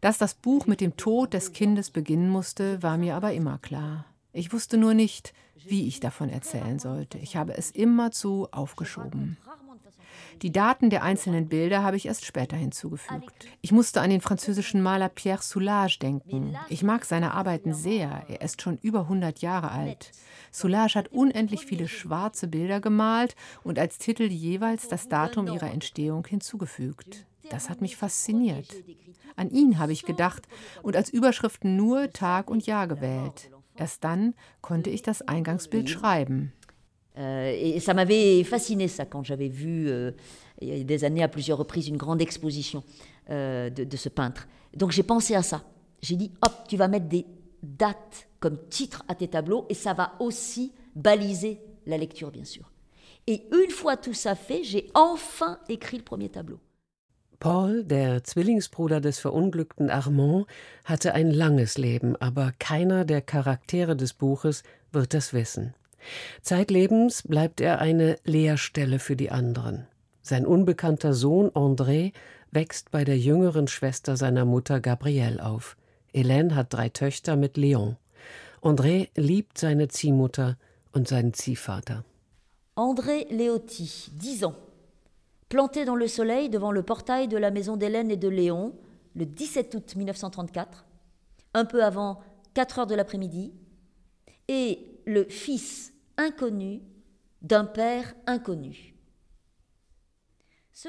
[0.00, 4.06] Dass das Buch mit dem Tod des Kindes beginnen musste, war mir aber immer klar.
[4.36, 5.32] Ich wusste nur nicht,
[5.64, 7.16] wie ich davon erzählen sollte.
[7.16, 9.38] Ich habe es immerzu aufgeschoben.
[10.42, 13.46] Die Daten der einzelnen Bilder habe ich erst später hinzugefügt.
[13.62, 16.54] Ich musste an den französischen Maler Pierre Soulages denken.
[16.68, 18.26] Ich mag seine Arbeiten sehr.
[18.28, 20.12] Er ist schon über 100 Jahre alt.
[20.50, 26.26] Soulages hat unendlich viele schwarze Bilder gemalt und als Titel jeweils das Datum ihrer Entstehung
[26.26, 27.24] hinzugefügt.
[27.48, 28.68] Das hat mich fasziniert.
[29.34, 30.46] An ihn habe ich gedacht
[30.82, 33.50] und als Überschriften nur Tag und Jahr gewählt.
[33.78, 36.52] Erst dann konnte ich das Eingangsbild schreiben.
[37.18, 40.10] Euh, et ça m'avait fasciné ça quand j'avais vu euh,
[40.60, 42.84] il y a des années à plusieurs reprises une grande exposition
[43.30, 44.46] euh, de, de, ce peintre.
[44.74, 45.62] Donc j'ai pensé à ça.
[46.02, 47.24] J'ai dit hop, tu vas mettre des
[47.62, 52.70] dates comme titre à tes tableaux et ça va aussi baliser la lecture bien sûr.
[53.26, 56.58] Et une fois tout ça fait, j'ai enfin écrit le premier tableau.
[57.38, 60.46] Paul, der Zwillingsbruder des verunglückten Armand,
[60.84, 65.74] hatte ein langes Leben, aber keiner der Charaktere des Buches wird das wissen.
[66.42, 69.86] Zeitlebens bleibt er eine Leerstelle für die anderen.
[70.22, 72.12] Sein unbekannter Sohn André
[72.50, 75.76] wächst bei der jüngeren Schwester seiner Mutter Gabrielle auf.
[76.14, 77.96] Hélène hat drei Töchter mit Léon.
[78.62, 80.56] André liebt seine Ziehmutter
[80.92, 82.04] und seinen Ziehvater.
[82.74, 84.65] André Léoti, 10 ans.
[85.48, 88.74] Planté dans le soleil devant le portail de la maison d'Hélène et de Léon
[89.14, 90.84] le 17 août 1934,
[91.54, 92.20] un peu avant
[92.54, 93.52] 4 heures de l'après-midi,
[94.48, 96.82] et le fils inconnu
[97.42, 98.94] d'un père inconnu.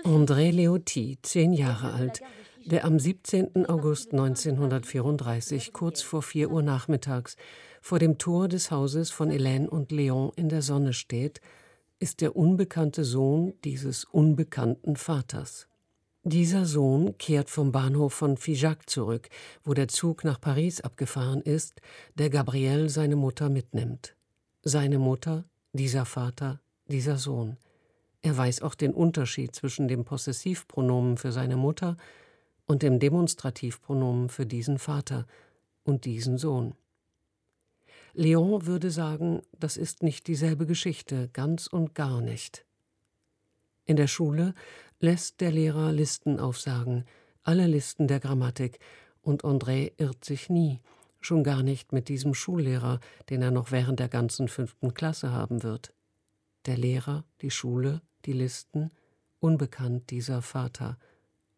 [0.03, 2.21] André Leoty, zehn Jahre alt,
[2.65, 3.69] der am 17.
[3.69, 7.37] August 1934, kurz vor 4 Uhr nachmittags,
[7.81, 11.39] vor dem Tor des Hauses von Hélène und Léon in der Sonne steht,
[11.99, 15.67] ist der unbekannte Sohn dieses unbekannten Vaters.
[16.23, 19.29] Dieser Sohn kehrt vom Bahnhof von Figeac zurück,
[19.63, 21.81] wo der Zug nach Paris abgefahren ist,
[22.15, 24.15] der Gabrielle seine Mutter mitnimmt.
[24.61, 27.57] Seine Mutter, dieser Vater, dieser Sohn.
[28.21, 31.95] Er weiß auch den Unterschied zwischen dem Possessivpronomen für seine Mutter
[32.65, 35.25] und dem Demonstrativpronomen für diesen Vater
[35.85, 36.75] und diesen Sohn.
[38.17, 42.65] Leon würde sagen, das ist nicht dieselbe Geschichte, ganz und gar nicht.
[43.85, 44.55] In der Schule
[44.99, 47.05] lässt der Lehrer Listen aufsagen,
[47.43, 48.79] alle Listen der Grammatik,
[49.21, 50.79] und André irrt sich nie,
[51.21, 55.61] schon gar nicht mit diesem Schullehrer, den er noch während der ganzen fünften Klasse haben
[55.61, 55.93] wird.
[56.65, 58.89] Der Lehrer, die Schule, die Listen,
[59.39, 60.97] unbekannt dieser Vater,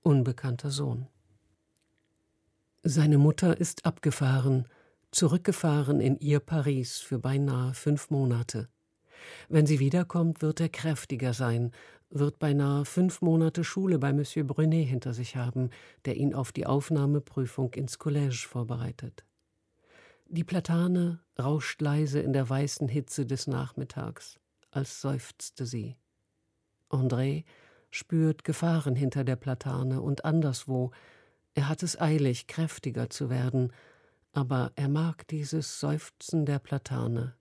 [0.01, 1.07] unbekannter Sohn.
[2.83, 4.65] Seine Mutter ist abgefahren,
[5.11, 8.69] zurückgefahren in ihr Paris für beinahe fünf Monate.
[9.47, 11.71] Wenn sie wiederkommt, wird er kräftiger sein,
[12.09, 15.69] wird beinahe fünf Monate Schule bei Monsieur Brunet hinter sich haben,
[16.05, 19.25] der ihn auf die Aufnahmeprüfung ins Collège vorbereitet.
[20.27, 24.39] Die Platane rauscht leise in der weißen Hitze des Nachmittags,
[24.71, 25.97] als seufzte sie.
[26.89, 27.45] André
[27.91, 30.91] spürt Gefahren hinter der Platane und anderswo.
[31.53, 33.73] Er hat es eilig, kräftiger zu werden,
[34.31, 37.35] aber er mag dieses Seufzen der Platane.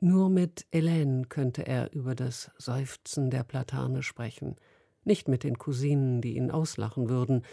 [0.00, 4.56] Nur mit Hélène könnte er über das Seufzen der Platane sprechen,
[5.04, 7.44] nicht mit den Cousinen, die ihn auslachen würden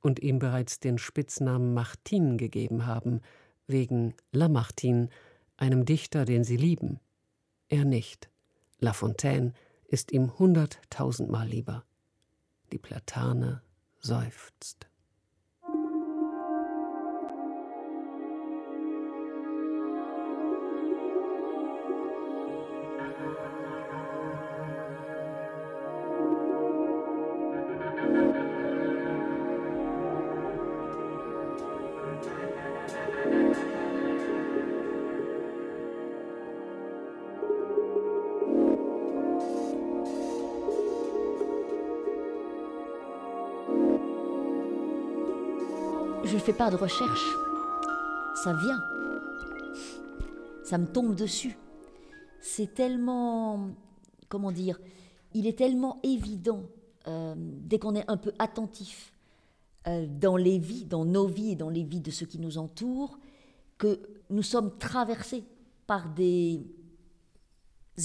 [0.00, 3.20] und ihm bereits den Spitznamen Martin gegeben haben,
[3.66, 5.08] wegen Lamartine,
[5.56, 7.00] einem Dichter, den sie lieben.
[7.68, 8.28] Er nicht.
[8.80, 9.54] La Fontaine
[9.86, 11.84] ist ihm hunderttausendmal lieber.
[12.72, 13.62] Die Platane
[14.00, 14.88] seufzt.
[46.56, 47.24] Pas de recherche.
[48.34, 48.80] Ça vient.
[50.64, 51.56] Ça me tombe dessus.
[52.40, 53.70] C'est tellement.
[54.28, 54.80] Comment dire
[55.34, 56.62] Il est tellement évident,
[57.08, 59.12] euh, dès qu'on est un peu attentif
[59.86, 62.58] euh, dans les vies, dans nos vies et dans les vies de ceux qui nous
[62.58, 63.18] entourent,
[63.78, 65.44] que nous sommes traversés
[65.86, 66.64] par des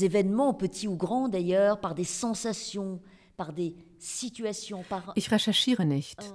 [0.01, 2.99] événements, petits ou grands d'ailleurs, par des sensations,
[5.15, 6.33] Ich recherchiere nicht.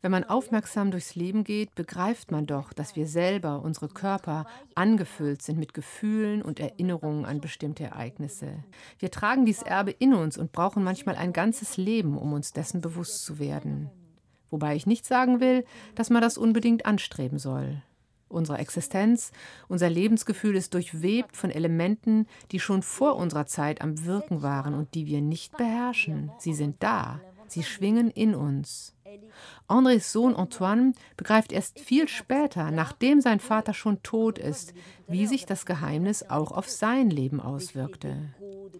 [0.00, 5.42] Wenn man aufmerksam durchs Leben geht, begreift man doch, dass wir selber, unsere Körper, angefüllt
[5.42, 8.64] sind mit Gefühlen und Erinnerungen an bestimmte Ereignisse.
[8.98, 12.80] Wir tragen dieses Erbe in uns und brauchen manchmal ein ganzes Leben, um uns dessen
[12.80, 13.90] bewusst zu werden.
[14.50, 17.82] Wobei ich nicht sagen will, dass man das unbedingt anstreben soll.
[18.32, 19.30] Unsere Existenz,
[19.68, 24.94] unser Lebensgefühl ist durchwebt von Elementen, die schon vor unserer Zeit am Wirken waren und
[24.94, 26.32] die wir nicht beherrschen.
[26.38, 28.94] Sie sind da, sie schwingen in uns.
[29.68, 34.72] Andrés Sohn Antoine begreift erst viel später, nachdem sein Vater schon tot ist,
[35.08, 38.34] wie sich das Geheimnis auch auf sein Leben auswirkte.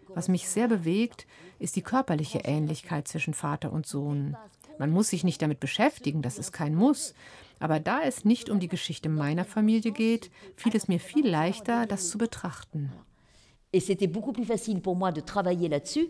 [0.09, 1.27] Was mich sehr bewegt,
[1.59, 4.37] ist die körperliche Ähnlichkeit zwischen Vater und Sohn.
[4.79, 7.15] Man muss sich nicht damit beschäftigen, das ist kein Muss.
[7.63, 11.87] Aber da es nicht um die Geschichte meiner Familie geht, fiel es mir viel leichter,
[11.87, 12.91] das zu betrachten.
[13.73, 16.09] Et c'était beaucoup plus facile pour moi de travailler là-dessus,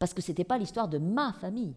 [0.00, 1.76] parce que c'était pas l'histoire de ma famille.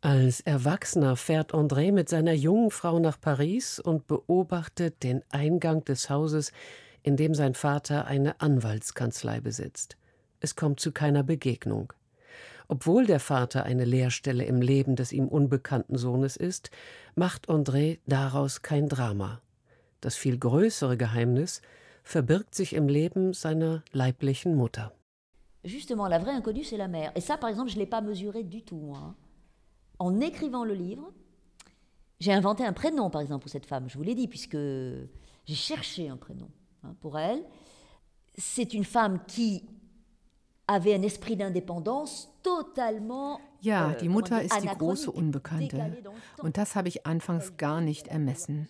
[0.00, 6.08] Als Erwachsener fährt André mit seiner jungen Frau nach Paris und beobachtet den Eingang des
[6.08, 6.52] Hauses,
[7.02, 9.96] in dem sein Vater eine Anwaltskanzlei besitzt.
[10.38, 11.92] Es kommt zu keiner Begegnung.
[12.68, 16.70] Obwohl der Vater eine Leerstelle im Leben des ihm unbekannten Sohnes ist,
[17.14, 19.40] macht André daraus kein Drama.
[20.00, 21.62] Das viel größere Geheimnis
[22.02, 24.92] verbirgt sich im Leben seiner leiblichen Mutter.
[25.62, 27.12] Justement, la vraie inconnue, c'est la mère.
[27.14, 29.14] Et ça, par exemple, je ne l'ai pas mesuré du tout, moi
[29.98, 31.12] en écrivant le livre,
[32.20, 33.88] j'ai inventé un prénom, par exemple, pour cette femme.
[33.88, 36.48] Je vous l'ai dit, puisque j'ai cherché un prénom
[36.82, 37.42] hein, pour elle.
[38.36, 39.64] C'est une femme qui
[43.60, 46.02] Ja, euh, die Mutter ist die große Unbekannte.
[46.38, 48.68] Und das habe ich anfangs gar nicht ermessen.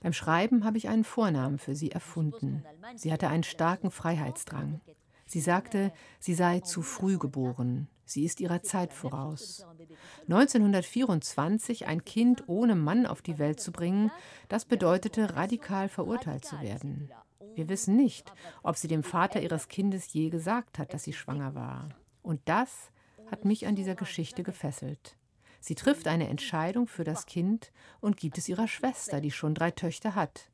[0.00, 2.64] Beim Schreiben habe ich einen Vornamen für sie erfunden.
[2.96, 4.80] Sie hatte einen starken Freiheitsdrang.
[5.26, 7.88] Sie sagte, sie sei zu früh geboren.
[8.04, 9.64] Sie ist ihrer Zeit voraus.
[10.22, 14.10] 1924 ein Kind ohne Mann auf die Welt zu bringen,
[14.48, 17.10] das bedeutete radikal verurteilt zu werden.
[17.54, 21.54] Wir wissen nicht, ob sie dem Vater ihres Kindes je gesagt hat, dass sie schwanger
[21.54, 21.88] war.
[22.22, 22.90] Und das
[23.30, 25.16] hat mich an dieser Geschichte gefesselt.
[25.60, 29.70] Sie trifft eine Entscheidung für das Kind und gibt es ihrer Schwester, die schon drei
[29.70, 30.50] Töchter hat.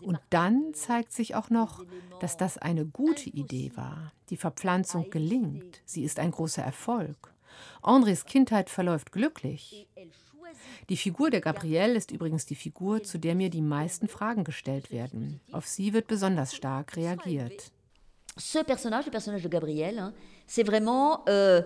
[0.00, 1.84] Und dann zeigt sich auch noch,
[2.20, 4.12] dass das eine gute Idee war.
[4.30, 5.82] Die Verpflanzung gelingt.
[5.84, 7.34] Sie ist ein großer Erfolg.
[7.82, 9.88] Andres Kindheit verläuft glücklich.
[10.88, 14.90] Die Figur der Gabrielle ist übrigens die Figur, zu der mir die meisten Fragen gestellt
[14.90, 15.40] werden.
[15.52, 17.70] Auf sie wird besonders stark reagiert.
[18.36, 20.12] Ce personnage, le personnage de Gabrielle,
[20.46, 21.62] c'est vraiment euh,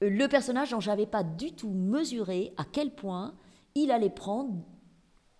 [0.00, 3.34] le personnage dont j'avais pas du tout mesuré à quel point
[3.74, 4.64] il allait prendre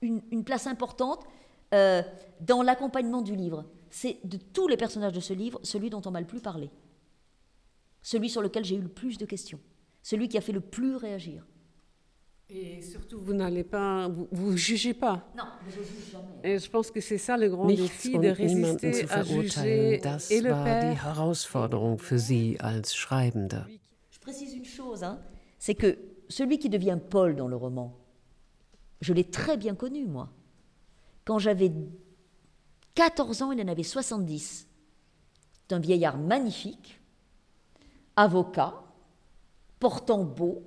[0.01, 1.25] une, une place importante
[1.73, 2.03] euh,
[2.41, 3.65] dans l'accompagnement du livre.
[3.91, 6.71] C'est de tous les personnages de ce livre, celui dont on m'a le plus parlé.
[8.03, 9.61] Celui sur lequel j'ai eu le plus de questions.
[10.03, 11.47] Celui qui a fait le plus réagir.
[12.51, 15.27] Et surtout, vous n'allez pas, vous, vous jugez pas.
[15.37, 16.55] Non, je juge jamais.
[16.55, 20.31] Et je pense que c'est ça le grand Nichts défi de résister à juger das
[20.31, 21.05] et le war die père.
[21.05, 23.67] Herausforderung für sie als Schreibende.
[24.11, 25.19] Je précise une chose, hein,
[25.59, 27.97] c'est que celui qui devient Paul dans le roman,
[29.01, 30.31] je l'ai très bien connu, moi.
[31.25, 31.73] Quand j'avais
[32.95, 34.69] 14 ans, il en avait 70.
[35.63, 37.01] C'est un vieillard magnifique,
[38.17, 38.75] avocat,
[39.81, 40.63] portant beau.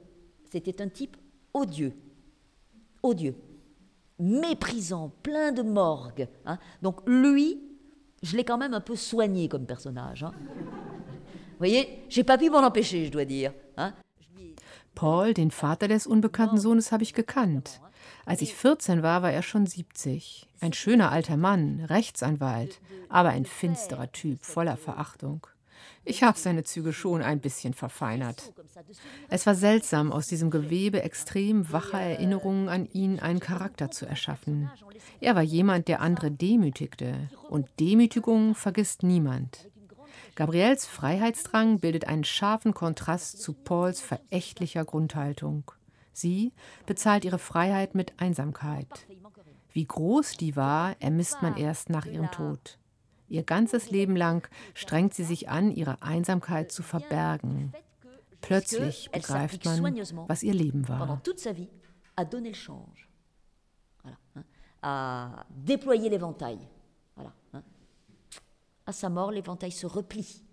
[0.51, 1.15] C'était un type
[1.57, 1.93] odieux.
[3.03, 3.35] Odieux.
[4.19, 6.27] Méprisant, plein de morgue.
[6.45, 6.57] hein.
[6.81, 7.59] Donc lui,
[8.23, 10.23] je l'ai quand même un peu soigné comme personnage.
[10.23, 10.33] hein.
[10.39, 13.53] Vous voyez, j'ai pas pu m'en empêcher, je dois dire.
[13.77, 13.93] hein.
[14.95, 17.79] Paul, den Vater des unbekannten Sohnes, habe ich gekannt.
[18.25, 20.47] Als ich 14 war, war er schon 70.
[20.59, 25.45] Ein schöner alter Mann, Rechtsanwalt, aber ein finsterer Typ, voller Verachtung.
[26.05, 28.53] Ich habe seine Züge schon ein bisschen verfeinert.
[29.29, 34.71] Es war seltsam, aus diesem Gewebe extrem wacher Erinnerungen an ihn einen Charakter zu erschaffen.
[35.19, 37.29] Er war jemand, der andere demütigte.
[37.49, 39.69] Und Demütigung vergisst niemand.
[40.35, 45.71] Gabriels Freiheitsdrang bildet einen scharfen Kontrast zu Pauls verächtlicher Grundhaltung.
[46.13, 46.53] Sie
[46.85, 48.87] bezahlt ihre Freiheit mit Einsamkeit.
[49.73, 52.77] Wie groß die war, ermisst man erst nach ihrem Tod.
[53.29, 57.73] Ihr ganzes Leben lang strengt sie sich an, ihre Einsamkeit zu verbergen.
[58.41, 59.95] Plötzlich begreift man,
[60.27, 61.21] was ihr Leben war.
[61.23, 61.69] toute sa vie,
[62.15, 63.09] à donner le change,
[64.03, 64.43] voilà, hein,
[64.81, 66.59] à déployer l'éventail.
[67.15, 67.63] Voilà, hein.
[68.85, 70.43] À sa mort, l'éventail se replie.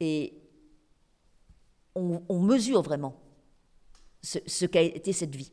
[0.00, 0.32] Et
[1.94, 3.14] on, on mesure vraiment
[4.22, 5.52] ce, ce qu'a été cette vie.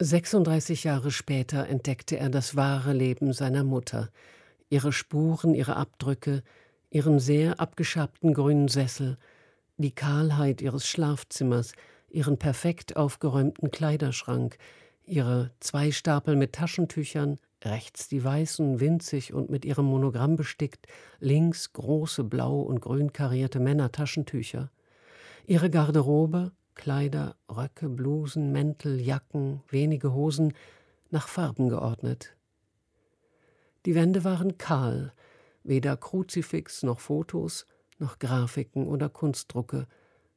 [0.00, 4.10] 36 Jahre später entdeckte er das wahre Leben seiner Mutter,
[4.70, 6.42] ihre Spuren, ihre Abdrücke,
[6.90, 9.18] ihren sehr abgeschabten grünen Sessel,
[9.76, 11.72] die Kahlheit ihres Schlafzimmers,
[12.08, 14.56] ihren perfekt aufgeräumten Kleiderschrank,
[15.04, 20.86] ihre zwei Stapel mit Taschentüchern, rechts die weißen, winzig und mit ihrem Monogramm bestickt,
[21.18, 24.70] links große blau und grün karierte Männertaschentücher,
[25.46, 30.54] ihre Garderobe, Kleider, Röcke, Blusen, Mäntel, Jacken, wenige Hosen,
[31.10, 32.34] nach Farben geordnet.
[33.86, 35.12] Die Wände waren kahl,
[35.62, 37.66] weder Kruzifix noch Fotos,
[37.98, 39.86] noch Grafiken oder Kunstdrucke,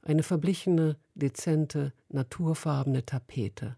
[0.01, 3.77] eine verblichene, dezente, naturfarbene Tapete,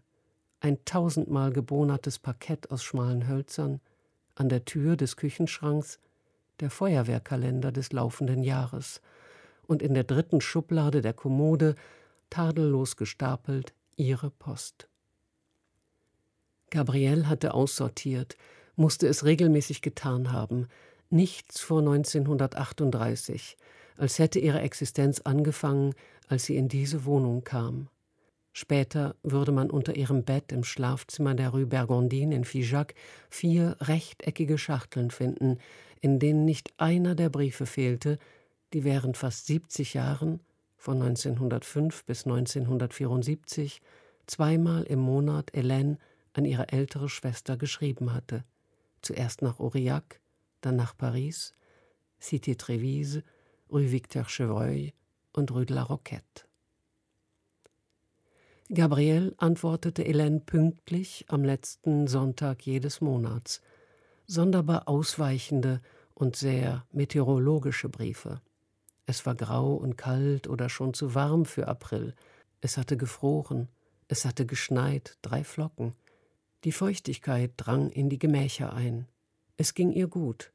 [0.60, 3.80] ein tausendmal gebohnertes Parkett aus schmalen Hölzern,
[4.34, 5.98] an der Tür des Küchenschranks
[6.60, 9.00] der Feuerwehrkalender des laufenden Jahres.
[9.66, 11.74] Und in der dritten Schublade der Kommode
[12.30, 14.88] tadellos gestapelt ihre Post.
[16.70, 18.36] Gabrielle hatte aussortiert,
[18.76, 20.68] musste es regelmäßig getan haben,
[21.10, 23.56] nichts vor 1938,
[23.96, 25.94] als hätte ihre Existenz angefangen,
[26.28, 27.88] als sie in diese Wohnung kam.
[28.52, 32.94] Später würde man unter ihrem Bett im Schlafzimmer der Rue Bergondine in Figeac
[33.28, 35.58] vier rechteckige Schachteln finden,
[36.00, 38.18] in denen nicht einer der Briefe fehlte,
[38.72, 40.40] die während fast 70 Jahren,
[40.78, 43.82] von 1905 bis 1974,
[44.26, 45.96] zweimal im Monat Hélène
[46.32, 48.44] an ihre ältere Schwester geschrieben hatte.
[49.06, 50.20] Zuerst nach Aurillac,
[50.62, 51.54] dann nach Paris,
[52.20, 53.22] Cité Trévise,
[53.70, 54.94] Rue Victor Chevreuil
[55.32, 56.48] und Rue de la Roquette.
[58.68, 63.60] Gabrielle antwortete Hélène pünktlich am letzten Sonntag jedes Monats.
[64.26, 65.80] Sonderbar ausweichende
[66.14, 68.40] und sehr meteorologische Briefe.
[69.06, 72.16] Es war grau und kalt oder schon zu warm für April.
[72.60, 73.68] Es hatte gefroren,
[74.08, 75.94] es hatte geschneit, drei Flocken.
[76.64, 79.06] Die Feuchtigkeit drang in die Gemächer ein.
[79.56, 80.52] Es ging ihr gut.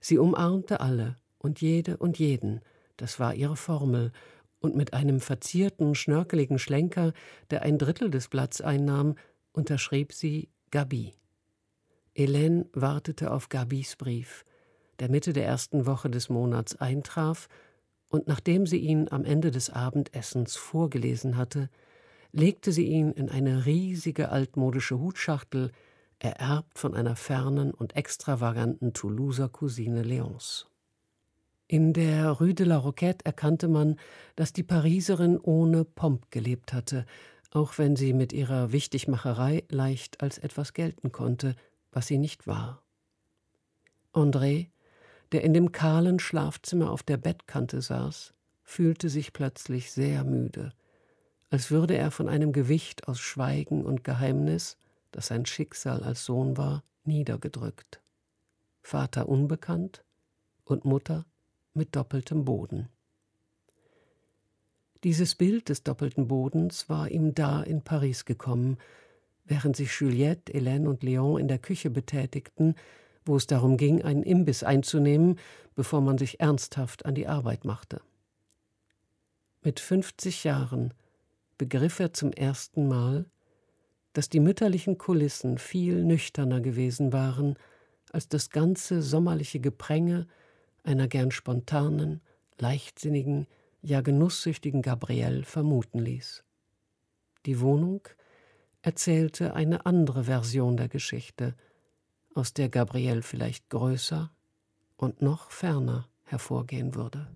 [0.00, 2.60] Sie umarmte alle und jede und jeden.
[2.96, 4.12] Das war ihre Formel.
[4.60, 7.12] Und mit einem verzierten, schnörkeligen Schlenker,
[7.50, 9.14] der ein Drittel des Blatts einnahm,
[9.52, 11.14] unterschrieb sie Gabi.
[12.16, 14.44] Hélène wartete auf Gabis Brief,
[15.00, 17.48] der Mitte der ersten Woche des Monats eintraf
[18.08, 21.68] und nachdem sie ihn am Ende des Abendessens vorgelesen hatte,
[22.34, 25.70] legte sie ihn in eine riesige altmodische Hutschachtel,
[26.18, 30.66] ererbt von einer fernen und extravaganten Toulouser Cousine Leons.
[31.68, 33.96] In der Rue de la Roquette erkannte man,
[34.36, 37.06] dass die Pariserin ohne Pomp gelebt hatte,
[37.52, 41.54] auch wenn sie mit ihrer Wichtigmacherei leicht als etwas gelten konnte,
[41.92, 42.82] was sie nicht war.
[44.12, 44.68] André,
[45.32, 50.72] der in dem kahlen Schlafzimmer auf der Bettkante saß, fühlte sich plötzlich sehr müde,
[51.50, 54.76] als würde er von einem Gewicht aus Schweigen und Geheimnis,
[55.12, 58.00] das sein Schicksal als Sohn war, niedergedrückt.
[58.82, 60.04] Vater unbekannt
[60.64, 61.24] und Mutter
[61.74, 62.88] mit doppeltem Boden.
[65.04, 68.78] Dieses Bild des doppelten Bodens war ihm da in Paris gekommen,
[69.44, 72.74] während sich Juliette, Hélène und Léon in der Küche betätigten,
[73.26, 75.38] wo es darum ging, einen Imbiss einzunehmen,
[75.74, 78.00] bevor man sich ernsthaft an die Arbeit machte.
[79.62, 80.94] Mit 50 Jahren
[81.58, 83.26] begriff er zum ersten Mal,
[84.12, 87.56] dass die mütterlichen Kulissen viel nüchterner gewesen waren
[88.12, 90.26] als das ganze sommerliche Gepränge
[90.84, 92.20] einer gern spontanen,
[92.58, 93.46] leichtsinnigen,
[93.82, 96.44] ja genusssüchtigen Gabrielle vermuten ließ.
[97.44, 98.06] Die Wohnung
[98.82, 101.54] erzählte eine andere Version der Geschichte,
[102.34, 104.30] aus der Gabrielle vielleicht größer
[104.96, 107.28] und noch ferner hervorgehen würde.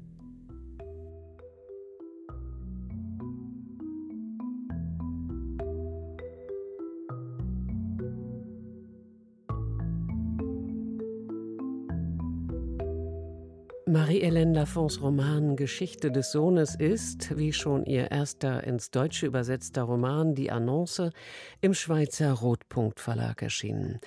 [14.08, 20.34] Marie-Hélène Lafons Roman Geschichte des Sohnes ist, wie schon ihr erster ins Deutsche übersetzter Roman
[20.34, 21.10] Die Annonce,
[21.60, 24.00] im Schweizer Rotpunkt Verlag erschienen.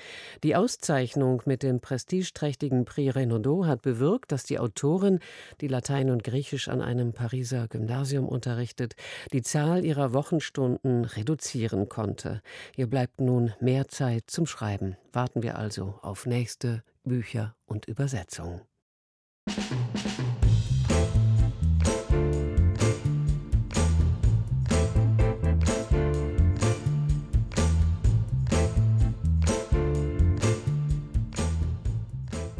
[0.43, 5.19] Die Auszeichnung mit dem prestigeträchtigen Prix Renaudot hat bewirkt, dass die Autorin,
[5.61, 8.95] die Latein und Griechisch an einem Pariser Gymnasium unterrichtet,
[9.33, 12.41] die Zahl ihrer Wochenstunden reduzieren konnte.
[12.75, 14.97] Ihr bleibt nun mehr Zeit zum Schreiben.
[15.13, 18.61] Warten wir also auf nächste Bücher und Übersetzungen.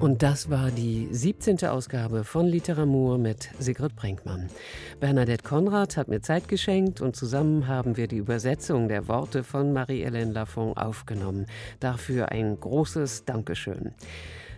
[0.01, 1.63] Und das war die 17.
[1.65, 4.49] Ausgabe von Literatur mit Sigrid Brinkmann.
[4.99, 9.73] Bernadette Konrad hat mir Zeit geschenkt und zusammen haben wir die Übersetzung der Worte von
[9.73, 11.45] Marie-Hélène Lafont aufgenommen.
[11.79, 13.93] Dafür ein großes Dankeschön.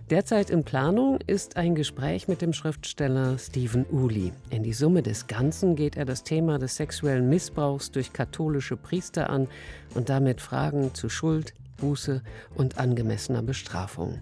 [0.10, 4.34] Derzeit in Planung ist ein Gespräch mit dem Schriftsteller Stephen Uli.
[4.50, 9.30] In die Summe des Ganzen geht er das Thema des sexuellen Missbrauchs durch katholische Priester
[9.30, 9.48] an
[9.96, 12.22] und damit Fragen zu Schuld, Buße
[12.56, 14.20] und angemessener Bestrafung.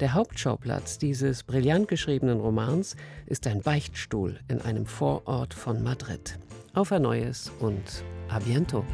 [0.00, 2.96] Der Hauptschauplatz dieses brillant geschriebenen Romans
[3.26, 6.36] ist ein Beichtstuhl in einem Vorort von Madrid.
[6.74, 8.84] Auf ein neues und a bientôt.